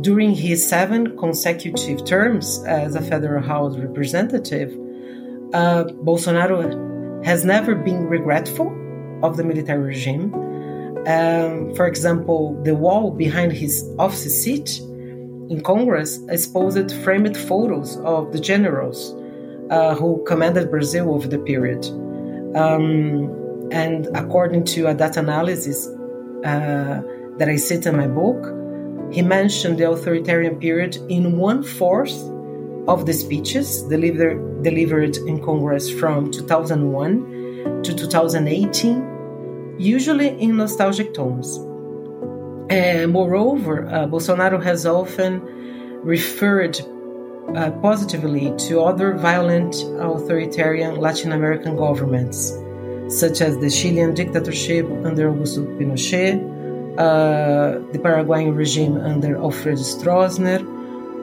during 0.00 0.34
his 0.34 0.66
seven 0.66 1.16
consecutive 1.16 2.04
terms 2.04 2.62
as 2.66 2.94
a 2.94 3.02
federal 3.02 3.42
House 3.42 3.76
representative, 3.76 4.72
uh, 5.52 5.84
Bolsonaro 6.04 7.24
has 7.24 7.44
never 7.44 7.74
been 7.74 8.06
regretful 8.06 8.68
of 9.22 9.36
the 9.36 9.44
military 9.44 9.82
regime. 9.82 10.32
Um, 11.06 11.74
for 11.74 11.86
example, 11.86 12.60
the 12.62 12.74
wall 12.74 13.10
behind 13.10 13.52
his 13.52 13.84
office 13.98 14.42
seat 14.42 14.80
in 15.50 15.60
Congress 15.64 16.20
exposed 16.28 16.92
framed 17.02 17.36
photos 17.36 17.98
of 17.98 18.32
the 18.32 18.38
generals 18.38 19.14
uh, 19.70 19.94
who 19.94 20.22
commanded 20.24 20.70
Brazil 20.70 21.14
over 21.14 21.26
the 21.26 21.38
period. 21.38 21.84
Um, 22.56 23.68
and 23.72 24.08
according 24.14 24.64
to 24.64 24.86
a 24.86 24.94
data 24.94 25.20
analysis 25.20 25.86
uh, 26.44 27.02
that 27.38 27.48
I 27.48 27.56
cite 27.56 27.86
in 27.86 27.96
my 27.96 28.06
book, 28.06 28.59
he 29.12 29.22
mentioned 29.22 29.78
the 29.78 29.90
authoritarian 29.90 30.56
period 30.58 30.96
in 31.08 31.36
one 31.38 31.62
fourth 31.62 32.14
of 32.88 33.06
the 33.06 33.12
speeches 33.12 33.82
delivered, 33.82 34.62
delivered 34.62 35.16
in 35.16 35.42
Congress 35.42 35.90
from 35.90 36.30
2001 36.30 37.82
to 37.82 37.94
2018, 37.94 39.76
usually 39.78 40.28
in 40.40 40.56
nostalgic 40.56 41.14
tones. 41.14 41.56
And 42.70 43.12
moreover, 43.12 43.86
uh, 43.88 44.06
Bolsonaro 44.06 44.62
has 44.62 44.86
often 44.86 45.40
referred 46.02 46.80
uh, 47.56 47.70
positively 47.82 48.54
to 48.56 48.80
other 48.80 49.14
violent 49.14 49.74
authoritarian 49.98 50.96
Latin 50.96 51.32
American 51.32 51.76
governments, 51.76 52.52
such 53.08 53.40
as 53.40 53.58
the 53.58 53.68
Chilean 53.68 54.14
dictatorship 54.14 54.86
under 55.04 55.32
Augusto 55.32 55.66
Pinochet, 55.76 56.38
uh, 56.38 56.59
the 56.96 58.00
Paraguayan 58.02 58.54
regime 58.54 58.96
under 58.96 59.36
Alfredo 59.36 59.80
Stroessner, 59.80 60.60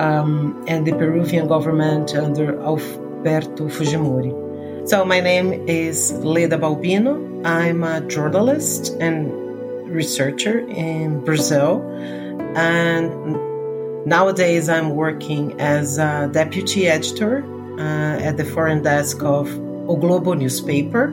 um, 0.00 0.64
and 0.68 0.86
the 0.86 0.92
Peruvian 0.92 1.48
government 1.48 2.14
under 2.14 2.60
Alberto 2.62 3.68
Fujimori. 3.68 4.88
So, 4.88 5.04
my 5.04 5.20
name 5.20 5.52
is 5.68 6.12
Leda 6.24 6.58
Balbino. 6.58 7.46
I'm 7.46 7.84
a 7.84 8.00
journalist 8.00 8.96
and 9.00 9.32
researcher 9.88 10.60
in 10.68 11.24
Brazil, 11.24 11.82
and 12.56 13.10
Nowadays, 14.04 14.68
I'm 14.68 14.96
working 14.96 15.60
as 15.60 15.96
a 15.96 16.28
deputy 16.32 16.88
editor 16.88 17.44
uh, 17.78 18.18
at 18.18 18.36
the 18.36 18.44
foreign 18.44 18.82
desk 18.82 19.22
of 19.22 19.48
O 19.88 19.96
Globo 19.96 20.32
newspaper, 20.32 21.08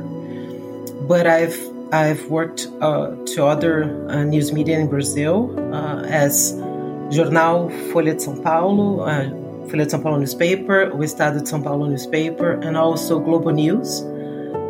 but 1.08 1.28
I've 1.28 1.56
I've 1.92 2.30
worked 2.30 2.68
uh, 2.82 3.16
to 3.34 3.45
other 3.45 4.08
uh, 4.09 4.23
news 4.23 4.54
media 4.54 4.80
in 4.80 4.88
Brazil 4.88 5.54
uh, 5.73 6.04
as 6.06 6.54
Jornal 7.09 7.70
Folha 7.92 8.14
de 8.14 8.23
São 8.23 8.42
Paulo, 8.44 9.02
uh, 9.02 9.30
Folha 9.68 9.86
de 9.86 9.92
São 9.92 10.00
Paulo 10.02 10.20
newspaper, 10.20 10.92
O 10.94 11.04
Estado 11.04 11.42
de 11.42 11.50
São 11.50 11.64
Paulo 11.64 11.88
newspaper, 11.88 12.60
and 12.62 12.78
also 12.78 13.20
Globo 13.20 13.50
News, 13.50 14.04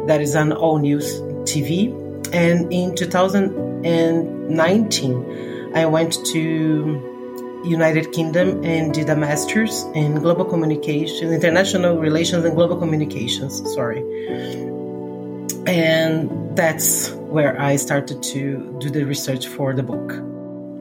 that 0.08 0.22
is 0.22 0.36
an 0.36 0.54
all 0.54 0.80
news 0.80 1.22
TV. 1.44 1.94
And 2.32 2.72
in 2.72 2.96
2019, 2.96 5.74
I 5.76 5.86
went 5.88 6.14
to 6.28 7.02
United 7.66 8.14
Kingdom 8.14 8.64
and 8.64 8.94
did 8.94 9.10
a 9.10 9.16
master's 9.16 9.84
in 9.94 10.16
global 10.16 10.46
communication, 10.46 11.34
international 11.34 11.98
relations 11.98 12.46
and 12.46 12.56
global 12.56 12.78
communications. 12.78 13.62
Sorry. 13.74 14.06
And 15.70 16.58
that's 16.58 17.12
where 17.30 17.62
I 17.62 17.76
started 17.76 18.24
to 18.24 18.76
do 18.80 18.90
the 18.90 19.04
research 19.04 19.46
for 19.46 19.76
the 19.76 19.84
book. 19.84 20.14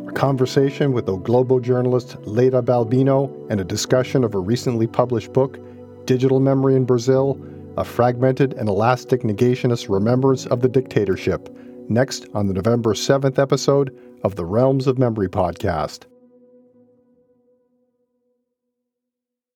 A 0.08 0.12
conversation 0.12 0.94
with 0.94 1.04
global 1.24 1.60
journalist 1.60 2.16
Leda 2.26 2.62
Balbino 2.62 3.30
and 3.50 3.60
a 3.60 3.64
discussion 3.64 4.24
of 4.24 4.32
her 4.32 4.40
recently 4.40 4.86
published 4.86 5.34
book, 5.34 5.58
Digital 6.06 6.40
Memory 6.40 6.74
in 6.74 6.86
Brazil 6.86 7.38
A 7.76 7.84
Fragmented 7.84 8.54
and 8.54 8.66
Elastic 8.66 9.24
Negationist 9.24 9.90
Remembrance 9.90 10.46
of 10.46 10.62
the 10.62 10.70
Dictatorship. 10.70 11.54
Next 11.90 12.26
on 12.32 12.46
the 12.46 12.54
November 12.54 12.94
7th 12.94 13.38
episode 13.38 13.94
of 14.24 14.36
the 14.36 14.46
Realms 14.46 14.86
of 14.86 14.98
Memory 14.98 15.28
podcast. 15.28 16.06